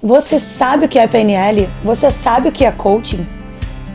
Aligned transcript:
Você 0.00 0.38
sabe 0.38 0.86
o 0.86 0.88
que 0.88 0.96
é 0.96 1.08
PNL? 1.08 1.68
Você 1.82 2.12
sabe 2.12 2.48
o 2.48 2.52
que 2.52 2.64
é 2.64 2.70
coaching? 2.70 3.26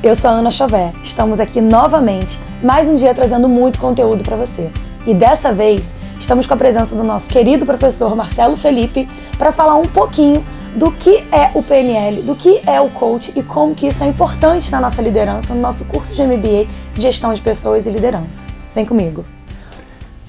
Eu 0.03 0.17
sou 0.17 0.29
a 0.29 0.33
Ana 0.33 0.51
Chauvet. 0.51 0.93
Estamos 1.01 1.39
aqui 1.39 1.61
novamente, 1.61 2.37
mais 2.61 2.89
um 2.89 2.95
dia 2.95 3.15
trazendo 3.15 3.47
muito 3.47 3.79
conteúdo 3.79 4.21
para 4.21 4.35
você. 4.35 4.69
E 5.07 5.13
dessa 5.13 5.53
vez, 5.53 5.93
estamos 6.19 6.45
com 6.45 6.55
a 6.55 6.57
presença 6.57 6.93
do 6.93 7.05
nosso 7.05 7.29
querido 7.29 7.65
professor 7.65 8.13
Marcelo 8.17 8.57
Felipe 8.57 9.07
para 9.37 9.53
falar 9.53 9.75
um 9.75 9.85
pouquinho 9.85 10.43
do 10.75 10.91
que 10.91 11.23
é 11.31 11.51
o 11.53 11.63
PNL, 11.63 12.21
do 12.23 12.35
que 12.35 12.59
é 12.67 12.81
o 12.81 12.89
coach 12.89 13.31
e 13.33 13.41
como 13.41 13.73
que 13.73 13.87
isso 13.87 14.03
é 14.03 14.07
importante 14.07 14.69
na 14.73 14.81
nossa 14.81 15.01
liderança, 15.01 15.55
no 15.55 15.61
nosso 15.61 15.85
curso 15.85 16.13
de 16.13 16.21
MBA 16.21 16.67
de 16.93 17.01
Gestão 17.01 17.33
de 17.33 17.39
Pessoas 17.39 17.85
e 17.85 17.89
Liderança. 17.89 18.45
Vem 18.75 18.85
comigo. 18.85 19.23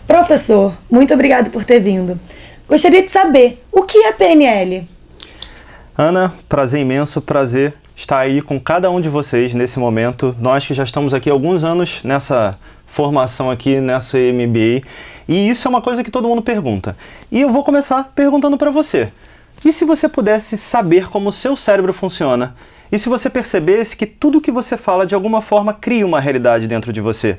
Professor, 0.07 0.73
muito 0.89 1.13
obrigado 1.13 1.51
por 1.51 1.65
ter 1.65 1.81
vindo. 1.81 2.17
Gostaria 2.69 3.03
de 3.03 3.11
saber 3.11 3.61
o 3.73 3.83
que 3.83 3.99
é 3.99 4.13
PNL? 4.13 4.94
Ana, 5.97 6.35
prazer 6.49 6.81
imenso, 6.81 7.23
prazer 7.23 7.73
estar 7.95 8.19
aí 8.19 8.43
com 8.43 8.59
cada 8.59 8.91
um 8.91 9.01
de 9.01 9.09
vocês 9.09 9.55
nesse 9.55 9.79
momento. 9.79 10.35
Nós 10.41 10.67
que 10.67 10.75
já 10.75 10.83
estamos 10.83 11.15
aqui 11.15 11.31
há 11.31 11.33
alguns 11.33 11.63
anos 11.63 12.03
nessa 12.03 12.59
formação 12.85 13.49
aqui 13.49 13.81
nessa 13.81 14.19
MBA 14.19 14.85
e 15.29 15.49
isso 15.49 15.69
é 15.69 15.71
uma 15.71 15.81
coisa 15.81 16.03
que 16.03 16.11
todo 16.11 16.27
mundo 16.27 16.43
pergunta. 16.43 16.97
E 17.31 17.41
eu 17.41 17.53
vou 17.53 17.63
começar 17.63 18.11
perguntando 18.13 18.59
para 18.59 18.73
você. 18.73 19.13
E 19.65 19.73
se 19.73 19.85
você 19.85 20.09
pudesse 20.09 20.59
saber 20.59 21.09
como 21.09 21.29
o 21.29 21.33
seu 21.33 21.55
cérebro 21.55 21.93
funciona? 21.93 22.57
E 22.91 22.99
se 22.99 23.09
você 23.09 23.31
percebesse 23.31 23.97
que 23.97 24.05
tudo 24.05 24.41
que 24.41 24.51
você 24.51 24.77
fala 24.77 25.07
de 25.07 25.15
alguma 25.15 25.41
forma 25.41 25.73
cria 25.73 26.05
uma 26.05 26.19
realidade 26.19 26.67
dentro 26.67 26.93
de 26.93 27.01
você? 27.01 27.39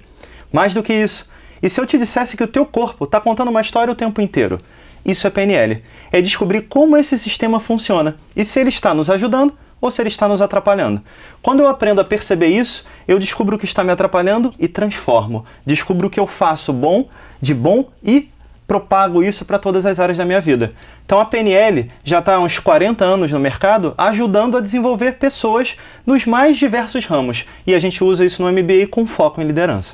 Mais 0.54 0.74
do 0.74 0.82
que 0.82 0.94
isso, 0.94 1.30
e 1.62 1.70
se 1.70 1.82
eu 1.82 1.86
te 1.86 1.98
dissesse 1.98 2.38
que 2.38 2.44
o 2.44 2.48
teu 2.48 2.66
corpo 2.66 3.04
está 3.04 3.20
contando 3.20 3.50
uma 3.50 3.60
história 3.60 3.92
o 3.92 3.96
tempo 3.96 4.22
inteiro? 4.22 4.62
Isso 5.06 5.28
é 5.28 5.30
PNL. 5.30 5.84
É 6.12 6.22
descobrir 6.22 6.62
como 6.62 6.98
esse 6.98 7.18
sistema 7.20 7.60
funciona 7.60 8.16
e 8.36 8.44
se 8.44 8.60
ele 8.60 8.70
está 8.70 8.94
nos 8.94 9.10
ajudando 9.10 9.54
ou 9.80 9.92
se 9.92 10.02
ele 10.02 10.10
está 10.10 10.28
nos 10.28 10.42
atrapalhando. 10.42 11.02
Quando 11.42 11.60
eu 11.60 11.68
aprendo 11.68 12.02
a 12.02 12.04
perceber 12.04 12.48
isso, 12.48 12.86
eu 13.08 13.20
descubro 13.20 13.56
o 13.56 13.60
que 13.60 13.66
está 13.66 13.84
me 13.84 13.92
atrapalhando 13.92 14.54
e 14.58 14.68
transformo. 14.68 15.46
Descubro 15.66 16.08
o 16.08 16.10
que 16.10 16.20
eu 16.20 16.26
faço 16.26 16.74
bom, 16.74 17.08
de 17.40 17.54
bom 17.54 17.90
e 18.04 18.30
propago 18.68 19.22
isso 19.22 19.46
para 19.46 19.60
todas 19.60 19.86
as 19.86 20.00
áreas 20.00 20.18
da 20.18 20.26
minha 20.26 20.42
vida. 20.42 20.74
Então 21.06 21.20
a 21.20 21.26
PNL 21.26 21.92
já 22.04 22.20
está 22.20 22.36
há 22.36 22.40
uns 22.40 22.58
40 22.58 23.06
anos 23.06 23.32
no 23.32 23.40
mercado, 23.40 23.94
ajudando 23.96 24.58
a 24.58 24.62
desenvolver 24.62 25.14
pessoas 25.14 25.76
nos 26.06 26.26
mais 26.26 26.58
diversos 26.58 27.06
ramos. 27.06 27.46
E 27.68 27.76
a 27.76 27.80
gente 27.80 28.04
usa 28.04 28.26
isso 28.26 28.42
no 28.42 28.52
MBA 28.52 28.88
com 28.90 29.06
foco 29.06 29.40
em 29.40 29.46
liderança. 29.46 29.94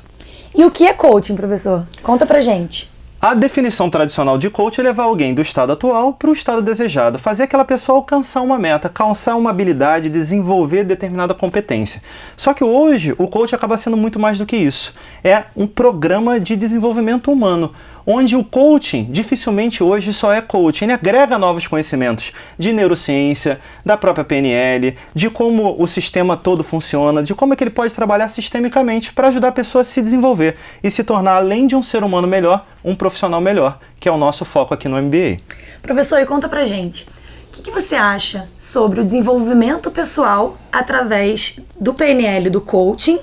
E 0.54 0.64
o 0.64 0.70
que 0.70 0.86
é 0.86 0.92
coaching, 0.92 1.34
professor? 1.34 1.86
Conta 2.02 2.26
pra 2.26 2.40
gente. 2.40 2.91
A 3.24 3.34
definição 3.34 3.88
tradicional 3.88 4.36
de 4.36 4.50
coach 4.50 4.80
é 4.80 4.82
levar 4.82 5.04
alguém 5.04 5.32
do 5.32 5.40
estado 5.40 5.72
atual 5.72 6.12
para 6.12 6.28
o 6.28 6.32
estado 6.32 6.60
desejado, 6.60 7.20
fazer 7.20 7.44
aquela 7.44 7.64
pessoa 7.64 7.98
alcançar 7.98 8.40
uma 8.40 8.58
meta, 8.58 8.88
alcançar 8.88 9.36
uma 9.36 9.48
habilidade, 9.50 10.10
desenvolver 10.10 10.82
determinada 10.82 11.32
competência. 11.32 12.02
Só 12.36 12.52
que 12.52 12.64
hoje 12.64 13.14
o 13.16 13.28
coach 13.28 13.54
acaba 13.54 13.76
sendo 13.76 13.96
muito 13.96 14.18
mais 14.18 14.38
do 14.38 14.44
que 14.44 14.56
isso. 14.56 14.92
É 15.22 15.44
um 15.56 15.68
programa 15.68 16.40
de 16.40 16.56
desenvolvimento 16.56 17.30
humano 17.30 17.72
onde 18.06 18.36
o 18.36 18.44
coaching 18.44 19.04
dificilmente 19.10 19.82
hoje 19.82 20.12
só 20.12 20.32
é 20.32 20.40
coaching, 20.40 20.84
ele 20.86 20.92
agrega 20.92 21.38
novos 21.38 21.66
conhecimentos 21.66 22.32
de 22.58 22.72
neurociência, 22.72 23.60
da 23.84 23.96
própria 23.96 24.24
PNL, 24.24 24.96
de 25.14 25.30
como 25.30 25.80
o 25.80 25.86
sistema 25.86 26.36
todo 26.36 26.62
funciona, 26.62 27.22
de 27.22 27.34
como 27.34 27.52
é 27.52 27.56
que 27.56 27.64
ele 27.64 27.70
pode 27.70 27.94
trabalhar 27.94 28.28
sistemicamente 28.28 29.12
para 29.12 29.28
ajudar 29.28 29.48
a 29.48 29.52
pessoa 29.52 29.82
a 29.82 29.84
se 29.84 30.00
desenvolver 30.00 30.56
e 30.82 30.90
se 30.90 31.04
tornar, 31.04 31.36
além 31.36 31.66
de 31.66 31.76
um 31.76 31.82
ser 31.82 32.02
humano 32.02 32.26
melhor, 32.26 32.66
um 32.84 32.94
profissional 32.94 33.40
melhor, 33.40 33.78
que 33.98 34.08
é 34.08 34.12
o 34.12 34.18
nosso 34.18 34.44
foco 34.44 34.74
aqui 34.74 34.88
no 34.88 35.00
MBA. 35.00 35.40
Professor, 35.82 36.20
e 36.20 36.26
conta 36.26 36.48
pra 36.48 36.64
gente, 36.64 37.06
o 37.48 37.54
que, 37.54 37.62
que 37.62 37.70
você 37.70 37.94
acha 37.94 38.48
sobre 38.58 39.00
o 39.00 39.02
desenvolvimento 39.02 39.90
pessoal 39.90 40.56
através 40.70 41.60
do 41.78 41.92
PNL, 41.92 42.48
do 42.48 42.60
coaching, 42.60 43.18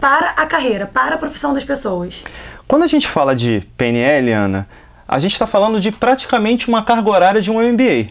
para 0.00 0.30
a 0.30 0.46
carreira, 0.46 0.86
para 0.86 1.16
a 1.16 1.18
profissão 1.18 1.52
das 1.52 1.64
pessoas? 1.64 2.24
Quando 2.66 2.82
a 2.82 2.86
gente 2.86 3.06
fala 3.06 3.36
de 3.36 3.62
PNL, 3.76 4.32
Ana, 4.32 4.68
a 5.06 5.18
gente 5.18 5.32
está 5.32 5.46
falando 5.46 5.78
de 5.80 5.92
praticamente 5.92 6.68
uma 6.68 6.82
carga 6.82 7.10
horária 7.10 7.42
de 7.42 7.50
um 7.50 7.60
MBA. 7.60 8.10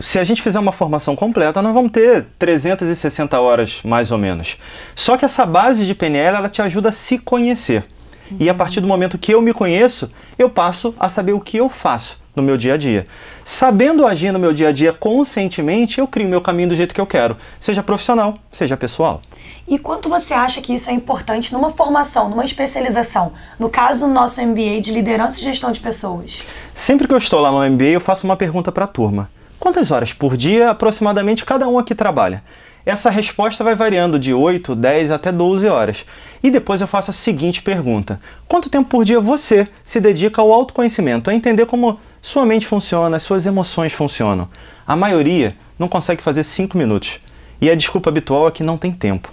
Se 0.00 0.18
a 0.18 0.24
gente 0.24 0.40
fizer 0.40 0.60
uma 0.60 0.70
formação 0.70 1.16
completa, 1.16 1.60
nós 1.60 1.74
vamos 1.74 1.90
ter 1.90 2.26
360 2.38 3.40
horas 3.40 3.80
mais 3.84 4.12
ou 4.12 4.18
menos. 4.18 4.56
Só 4.94 5.16
que 5.16 5.24
essa 5.24 5.44
base 5.44 5.84
de 5.84 5.94
PNL 5.94 6.36
ela 6.36 6.48
te 6.48 6.62
ajuda 6.62 6.90
a 6.90 6.92
se 6.92 7.18
conhecer. 7.18 7.84
Uhum. 8.30 8.36
E 8.38 8.48
a 8.48 8.54
partir 8.54 8.80
do 8.80 8.86
momento 8.86 9.18
que 9.18 9.34
eu 9.34 9.42
me 9.42 9.52
conheço, 9.52 10.10
eu 10.38 10.48
passo 10.48 10.94
a 10.98 11.08
saber 11.08 11.32
o 11.32 11.40
que 11.40 11.56
eu 11.56 11.68
faço 11.68 12.20
no 12.34 12.42
meu 12.42 12.56
dia 12.56 12.74
a 12.74 12.76
dia. 12.76 13.06
Sabendo 13.44 14.06
agir 14.06 14.32
no 14.32 14.38
meu 14.38 14.52
dia 14.52 14.68
a 14.68 14.72
dia 14.72 14.92
conscientemente, 14.92 15.98
eu 15.98 16.06
crio 16.06 16.28
meu 16.28 16.40
caminho 16.40 16.70
do 16.70 16.76
jeito 16.76 16.94
que 16.94 17.00
eu 17.00 17.06
quero, 17.06 17.36
seja 17.58 17.82
profissional, 17.82 18.38
seja 18.52 18.76
pessoal. 18.76 19.22
E 19.66 19.78
quanto 19.78 20.08
você 20.08 20.34
acha 20.34 20.60
que 20.60 20.74
isso 20.74 20.90
é 20.90 20.92
importante 20.92 21.52
numa 21.52 21.70
formação, 21.70 22.28
numa 22.28 22.44
especialização? 22.44 23.32
No 23.58 23.70
caso, 23.70 24.06
no 24.06 24.14
nosso 24.14 24.40
MBA 24.44 24.80
de 24.80 24.92
liderança 24.92 25.40
e 25.40 25.44
gestão 25.44 25.70
de 25.72 25.80
pessoas. 25.80 26.42
Sempre 26.74 27.06
que 27.06 27.14
eu 27.14 27.18
estou 27.18 27.40
lá 27.40 27.50
no 27.50 27.68
MBA, 27.70 27.90
eu 27.90 28.00
faço 28.00 28.26
uma 28.26 28.36
pergunta 28.36 28.72
para 28.72 28.84
a 28.84 28.88
turma. 28.88 29.30
Quantas 29.58 29.90
horas 29.90 30.12
por 30.12 30.36
dia 30.36 30.70
aproximadamente 30.70 31.44
cada 31.44 31.68
um 31.68 31.78
aqui 31.78 31.94
trabalha? 31.94 32.42
Essa 32.84 33.10
resposta 33.10 33.62
vai 33.62 33.74
variando 33.74 34.18
de 34.18 34.32
8, 34.32 34.74
10 34.74 35.10
até 35.10 35.30
12 35.30 35.66
horas. 35.66 36.04
E 36.42 36.50
depois 36.50 36.80
eu 36.80 36.86
faço 36.86 37.10
a 37.10 37.14
seguinte 37.14 37.62
pergunta: 37.62 38.18
Quanto 38.48 38.70
tempo 38.70 38.88
por 38.88 39.04
dia 39.04 39.20
você 39.20 39.68
se 39.84 40.00
dedica 40.00 40.40
ao 40.40 40.52
autoconhecimento, 40.52 41.28
a 41.28 41.34
entender 41.34 41.66
como 41.66 41.98
sua 42.22 42.44
mente 42.44 42.66
funciona, 42.66 43.18
suas 43.18 43.46
emoções 43.46 43.92
funcionam? 43.92 44.48
A 44.86 44.94
maioria 44.94 45.56
não 45.78 45.88
consegue 45.88 46.22
fazer 46.22 46.44
5 46.44 46.76
minutos. 46.76 47.18
E 47.60 47.70
a 47.70 47.74
desculpa 47.74 48.10
habitual 48.10 48.48
é 48.48 48.50
que 48.50 48.62
não 48.62 48.76
tem 48.76 48.92
tempo. 48.92 49.30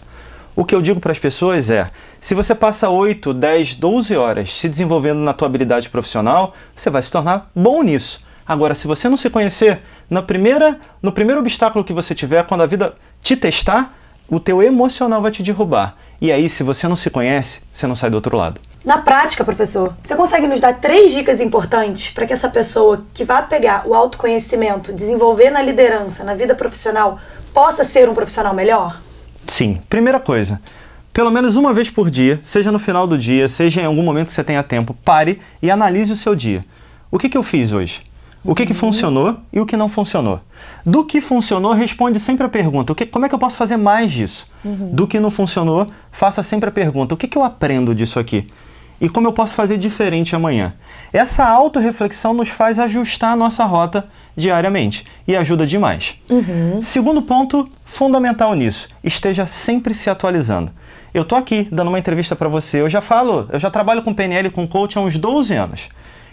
O 0.55 0.65
que 0.65 0.73
eu 0.73 0.81
digo 0.81 0.99
para 0.99 1.11
as 1.11 1.19
pessoas 1.19 1.69
é: 1.69 1.91
se 2.19 2.33
você 2.33 2.55
passa 2.55 2.89
8, 2.89 3.33
10, 3.33 3.75
12 3.75 4.15
horas 4.15 4.53
se 4.57 4.67
desenvolvendo 4.67 5.19
na 5.19 5.33
tua 5.33 5.47
habilidade 5.47 5.89
profissional, 5.89 6.55
você 6.75 6.89
vai 6.89 7.01
se 7.01 7.11
tornar 7.11 7.51
bom 7.55 7.83
nisso. 7.83 8.25
Agora, 8.45 8.73
se 8.73 8.87
você 8.87 9.09
não 9.09 9.17
se 9.17 9.29
conhecer, 9.29 9.81
na 10.09 10.21
primeira, 10.21 10.79
no 11.01 11.11
primeiro 11.11 11.41
obstáculo 11.41 11.83
que 11.83 11.93
você 11.93 12.15
tiver, 12.15 12.45
quando 12.47 12.63
a 12.63 12.65
vida 12.65 12.95
te 13.21 13.35
testar, 13.35 13.95
o 14.29 14.39
teu 14.39 14.63
emocional 14.63 15.21
vai 15.21 15.31
te 15.31 15.43
derrubar. 15.43 15.97
E 16.19 16.31
aí, 16.31 16.49
se 16.49 16.63
você 16.63 16.87
não 16.87 16.95
se 16.95 17.09
conhece, 17.09 17.61
você 17.71 17.85
não 17.85 17.95
sai 17.95 18.09
do 18.09 18.15
outro 18.15 18.35
lado. 18.35 18.59
Na 18.87 18.99
prática, 18.99 19.43
professor, 19.43 19.93
você 20.01 20.15
consegue 20.15 20.47
nos 20.47 20.61
dar 20.61 20.75
três 20.75 21.11
dicas 21.11 21.41
importantes 21.41 22.09
para 22.13 22.25
que 22.25 22.31
essa 22.31 22.47
pessoa 22.47 23.05
que 23.13 23.25
vai 23.25 23.45
pegar 23.45 23.85
o 23.85 23.93
autoconhecimento, 23.93 24.93
desenvolver 24.93 25.49
na 25.49 25.61
liderança, 25.61 26.23
na 26.23 26.33
vida 26.33 26.55
profissional, 26.55 27.19
possa 27.53 27.83
ser 27.83 28.07
um 28.07 28.15
profissional 28.15 28.53
melhor? 28.53 29.01
Sim. 29.45 29.81
Primeira 29.89 30.21
coisa, 30.21 30.61
pelo 31.11 31.29
menos 31.29 31.57
uma 31.57 31.73
vez 31.73 31.89
por 31.89 32.09
dia, 32.09 32.39
seja 32.41 32.71
no 32.71 32.79
final 32.79 33.05
do 33.05 33.17
dia, 33.17 33.49
seja 33.49 33.81
em 33.81 33.85
algum 33.85 34.01
momento 34.01 34.27
que 34.27 34.31
você 34.31 34.41
tenha 34.41 34.63
tempo, 34.63 34.95
pare 35.03 35.41
e 35.61 35.69
analise 35.69 36.13
o 36.13 36.15
seu 36.15 36.33
dia. 36.33 36.63
O 37.11 37.19
que, 37.19 37.27
que 37.27 37.37
eu 37.37 37.43
fiz 37.43 37.73
hoje? 37.73 38.03
O 38.41 38.55
que, 38.55 38.65
que 38.65 38.71
uhum. 38.71 38.79
funcionou 38.79 39.35
e 39.51 39.59
o 39.59 39.65
que 39.65 39.75
não 39.75 39.89
funcionou? 39.89 40.39
Do 40.85 41.03
que 41.03 41.19
funcionou, 41.19 41.73
responde 41.73 42.21
sempre 42.21 42.45
a 42.45 42.49
pergunta: 42.49 42.93
o 42.93 42.95
que, 42.95 43.05
como 43.05 43.25
é 43.25 43.27
que 43.27 43.35
eu 43.35 43.39
posso 43.39 43.57
fazer 43.57 43.75
mais 43.75 44.13
disso? 44.13 44.47
Uhum. 44.63 44.91
Do 44.93 45.05
que 45.05 45.19
não 45.19 45.29
funcionou, 45.29 45.91
faça 46.09 46.41
sempre 46.41 46.69
a 46.69 46.71
pergunta: 46.71 47.13
o 47.13 47.17
que, 47.17 47.27
que 47.27 47.37
eu 47.37 47.43
aprendo 47.43 47.93
disso 47.93 48.17
aqui? 48.17 48.47
E 48.99 49.07
como 49.07 49.27
eu 49.27 49.33
posso 49.33 49.53
fazer 49.53 49.77
diferente 49.77 50.35
amanhã? 50.35 50.73
Essa 51.13 51.47
autorreflexão 51.47 52.33
nos 52.33 52.49
faz 52.49 52.79
ajustar 52.79 53.33
a 53.33 53.35
nossa 53.35 53.63
rota 53.63 54.07
diariamente 54.35 55.05
e 55.27 55.35
ajuda 55.35 55.65
demais. 55.67 56.15
Uhum. 56.29 56.81
Segundo 56.81 57.21
ponto 57.21 57.69
fundamental 57.85 58.53
nisso: 58.55 58.89
esteja 59.03 59.45
sempre 59.45 59.93
se 59.93 60.09
atualizando. 60.09 60.71
Eu 61.13 61.23
tô 61.23 61.35
aqui 61.35 61.67
dando 61.71 61.87
uma 61.87 61.99
entrevista 61.99 62.35
para 62.35 62.49
você, 62.49 62.81
eu 62.81 62.89
já 62.89 63.01
falo, 63.01 63.47
eu 63.51 63.59
já 63.59 63.71
trabalho 63.71 64.03
com 64.03 64.13
PNL 64.13 64.49
com 64.49 64.67
coach 64.67 64.97
há 64.97 65.01
uns 65.01 65.17
12 65.17 65.53
anos. 65.53 65.89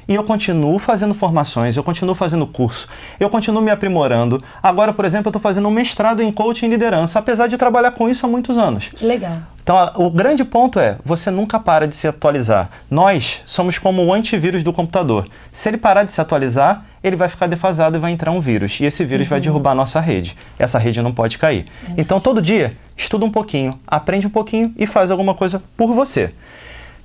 E 0.07 0.15
eu 0.15 0.23
continuo 0.23 0.79
fazendo 0.79 1.15
formações, 1.15 1.77
eu 1.77 1.83
continuo 1.83 2.15
fazendo 2.15 2.47
curso, 2.47 2.87
eu 3.19 3.31
continuo 3.31 3.63
me 3.63 3.71
aprimorando. 3.71 4.43
Agora, 4.63 4.93
por 4.93 5.07
exemplo, 5.07 5.29
eu 5.29 5.31
estou 5.31 5.41
fazendo 5.41 5.67
um 5.69 5.73
mestrado 5.73 6.22
em 6.22 6.31
coaching 6.31 6.67
e 6.67 6.69
liderança, 6.69 7.19
apesar 7.19 7.47
de 7.47 7.57
trabalhar 7.57 7.93
com 7.93 8.09
isso 8.09 8.27
há 8.27 8.28
muitos 8.28 8.59
anos. 8.59 8.91
Que 8.95 9.07
legal. 9.07 9.39
Então, 9.65 9.91
o 9.97 10.11
grande 10.11 10.45
ponto 10.45 10.78
é, 10.78 10.99
você 11.03 11.31
nunca 11.31 11.59
para 11.59 11.89
de 11.89 11.97
se 11.97 12.07
atualizar. 12.07 12.69
Nós 12.91 13.43
somos 13.47 13.78
como 13.78 14.05
o 14.05 14.13
antivírus 14.13 14.63
do 14.63 14.75
computador. 14.75 15.27
Se 15.51 15.71
ele 15.71 15.78
parar 15.78 16.03
de 16.03 16.13
se 16.13 16.21
atualizar, 16.21 16.84
ele 17.03 17.16
vai 17.16 17.31
ficar 17.31 17.47
defasado 17.47 17.97
e 17.97 17.99
vai 17.99 18.13
entrar 18.13 18.31
um 18.31 18.43
vírus. 18.43 18.78
E 18.81 18.84
esse 18.84 19.03
vírus 19.07 19.27
uhum. 19.27 19.31
vai 19.31 19.41
derrubar 19.41 19.71
a 19.71 19.75
nossa 19.75 20.01
rede. 20.01 20.37
Essa 20.59 20.78
rede 20.78 21.01
não 21.01 21.15
pode 21.15 21.39
cair. 21.39 21.65
É 21.89 21.95
então, 21.97 22.21
todo 22.21 22.43
dia, 22.43 22.77
estuda 22.95 23.25
um 23.25 23.31
pouquinho, 23.31 23.81
aprende 23.87 24.27
um 24.27 24.31
pouquinho 24.31 24.71
e 24.77 24.87
faz 24.87 25.11
alguma 25.11 25.34
coisa 25.34 25.63
por 25.78 25.95
você. 25.95 26.34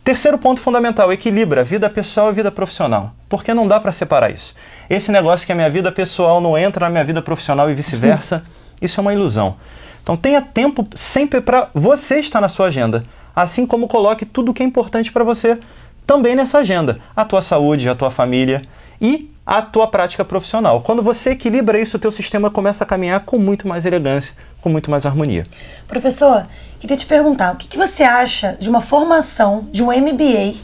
Terceiro 0.04 0.38
ponto 0.38 0.60
fundamental, 0.60 1.14
equilibra 1.14 1.64
vida 1.64 1.90
pessoal 1.90 2.30
e 2.30 2.34
vida 2.34 2.52
profissional. 2.52 3.14
Porque 3.30 3.54
não 3.54 3.70
dá 3.70 3.80
para 3.80 3.94
separar 3.94 4.32
isso. 4.32 4.54
Esse 4.90 5.14
negócio 5.14 5.46
que 5.46 5.54
a 5.54 5.56
minha 5.56 5.70
vida 5.70 5.94
pessoal 5.94 6.42
não 6.42 6.58
entra 6.58 6.88
na 6.88 6.90
minha 6.90 7.06
vida 7.06 7.22
profissional 7.22 7.72
e 7.72 7.74
vice-versa, 7.74 8.44
isso 8.82 9.00
é 9.00 9.02
uma 9.02 9.14
ilusão. 9.14 9.56
Então 10.02 10.18
tenha 10.18 10.42
tempo 10.42 10.88
sempre 10.96 11.42
para 11.42 11.70
você 11.74 12.20
estar 12.20 12.42
na 12.42 12.50
sua 12.50 12.68
agenda, 12.68 13.06
assim 13.36 13.66
como 13.66 13.88
coloque 13.88 14.26
tudo 14.26 14.52
o 14.52 14.54
que 14.54 14.64
é 14.64 14.66
importante 14.66 15.12
para 15.12 15.24
você 15.24 15.60
também 16.06 16.36
nessa 16.36 16.58
agenda, 16.58 17.00
a 17.16 17.24
tua 17.24 17.42
saúde, 17.42 17.88
a 17.88 17.94
tua 17.94 18.10
família 18.10 18.64
e 19.00 19.30
a 19.46 19.62
tua 19.62 19.88
prática 19.88 20.26
profissional. 20.26 20.82
Quando 20.82 21.04
você 21.04 21.32
equilibra 21.32 21.80
isso, 21.80 21.98
o 21.98 22.00
teu 22.00 22.12
sistema 22.12 22.50
começa 22.50 22.84
a 22.84 22.88
caminhar 22.88 23.20
com 23.22 23.38
muito 23.38 23.68
mais 23.68 23.86
elegância, 23.86 24.34
com 24.62 24.70
muito 24.70 24.90
mais 24.90 25.06
harmonia. 25.06 25.46
Professor, 25.88 26.48
queria 26.80 26.98
te 26.98 27.06
perguntar, 27.06 27.54
o 27.54 27.58
que, 27.58 27.68
que 27.68 27.78
você 27.78 28.04
acha 28.04 28.58
de 28.60 28.70
uma 28.70 28.82
formação, 28.82 29.68
de 29.72 29.84
um 29.84 29.88
MBA, 29.88 30.56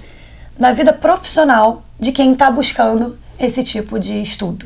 na 0.57 0.71
vida 0.71 0.91
profissional 0.91 1.83
de 2.00 2.12
quem 2.12 2.31
está 2.31 2.50
buscando 2.50 3.17
esse 3.39 3.63
tipo 3.63 4.00
de 4.00 4.21
estudo? 4.21 4.65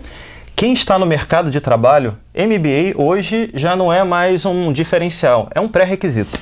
Quem 0.60 0.74
está 0.74 1.00
no 1.00 1.06
mercado 1.06 1.50
de 1.50 1.62
trabalho, 1.62 2.18
MBA 2.36 3.02
hoje 3.02 3.50
já 3.54 3.78
não 3.78 3.94
é 3.94 4.04
mais 4.04 4.46
um 4.46 4.74
diferencial, 4.74 5.48
é 5.56 5.62
um 5.62 5.70
pré-requisito. 5.70 6.38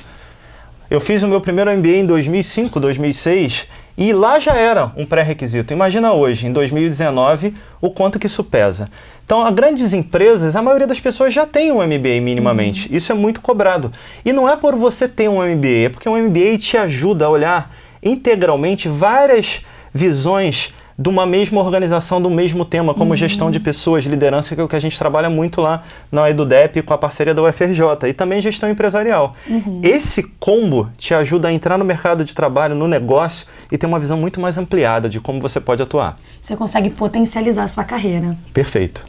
Eu 0.90 1.00
fiz 1.00 1.22
o 1.22 1.28
meu 1.28 1.40
primeiro 1.40 1.70
MBA 1.70 1.98
em 1.98 2.04
2005, 2.04 2.80
2006 2.80 3.68
e 3.96 4.12
lá 4.12 4.40
já 4.40 4.56
era 4.56 4.90
um 4.96 5.06
pré-requisito. 5.06 5.72
Imagina 5.72 6.12
hoje, 6.14 6.48
em 6.48 6.52
2019, 6.52 7.54
o 7.80 7.90
quanto 7.90 8.18
que 8.18 8.26
isso 8.26 8.42
pesa. 8.42 8.90
Então, 9.24 9.46
a 9.46 9.52
grandes 9.52 9.92
empresas, 9.92 10.56
a 10.56 10.62
maioria 10.62 10.88
das 10.88 10.98
pessoas 10.98 11.32
já 11.32 11.46
tem 11.46 11.70
um 11.70 11.76
MBA 11.76 12.20
minimamente. 12.20 12.88
Uhum. 12.88 12.96
Isso 12.96 13.12
é 13.12 13.14
muito 13.14 13.40
cobrado. 13.40 13.92
E 14.24 14.32
não 14.32 14.48
é 14.48 14.56
por 14.56 14.74
você 14.74 15.06
ter 15.06 15.28
um 15.28 15.36
MBA, 15.36 15.84
é 15.84 15.88
porque 15.90 16.08
um 16.08 16.20
MBA 16.20 16.58
te 16.58 16.76
ajuda 16.76 17.26
a 17.26 17.30
olhar 17.30 17.72
integralmente 18.02 18.88
várias 18.88 19.64
visões 19.94 20.74
de 20.98 21.08
uma 21.08 21.24
mesma 21.24 21.60
organização, 21.60 22.20
do 22.20 22.28
mesmo 22.28 22.64
tema, 22.64 22.92
como 22.92 23.10
uhum. 23.10 23.16
gestão 23.16 23.52
de 23.52 23.60
pessoas, 23.60 24.04
liderança, 24.04 24.56
que 24.56 24.60
é 24.60 24.64
o 24.64 24.66
que 24.66 24.74
a 24.74 24.80
gente 24.80 24.98
trabalha 24.98 25.30
muito 25.30 25.60
lá 25.60 25.84
na 26.10 26.28
EduDep 26.28 26.82
com 26.82 26.92
a 26.92 26.98
parceria 26.98 27.32
da 27.32 27.40
UFRJ, 27.40 28.08
e 28.08 28.12
também 28.12 28.42
gestão 28.42 28.68
empresarial. 28.68 29.36
Uhum. 29.48 29.80
Esse 29.84 30.24
combo 30.40 30.90
te 30.98 31.14
ajuda 31.14 31.48
a 31.48 31.52
entrar 31.52 31.78
no 31.78 31.84
mercado 31.84 32.24
de 32.24 32.34
trabalho, 32.34 32.74
no 32.74 32.88
negócio, 32.88 33.46
e 33.70 33.78
ter 33.78 33.86
uma 33.86 34.00
visão 34.00 34.18
muito 34.18 34.40
mais 34.40 34.58
ampliada 34.58 35.08
de 35.08 35.20
como 35.20 35.40
você 35.40 35.60
pode 35.60 35.80
atuar. 35.80 36.16
Você 36.40 36.56
consegue 36.56 36.90
potencializar 36.90 37.62
a 37.62 37.68
sua 37.68 37.84
carreira. 37.84 38.36
Perfeito. 38.52 39.06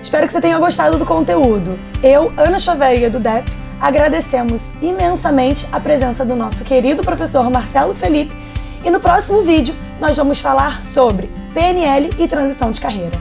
Espero 0.00 0.28
que 0.28 0.32
você 0.32 0.40
tenha 0.40 0.58
gostado 0.60 0.96
do 0.96 1.04
conteúdo. 1.04 1.76
Eu, 2.04 2.32
Ana 2.36 2.60
Chaveia, 2.60 3.10
do 3.10 3.18
DEP, 3.18 3.50
agradecemos 3.80 4.72
imensamente 4.80 5.66
a 5.72 5.80
presença 5.80 6.24
do 6.24 6.36
nosso 6.36 6.62
querido 6.62 7.02
professor 7.02 7.50
Marcelo 7.50 7.96
Felipe, 7.96 8.32
e 8.84 8.90
no 8.90 9.00
próximo 9.00 9.42
vídeo 9.42 9.74
nós 10.00 10.16
vamos 10.16 10.40
falar 10.40 10.82
sobre 10.82 11.30
PNL 11.54 12.10
e 12.18 12.28
transição 12.28 12.70
de 12.70 12.80
carreira. 12.80 13.16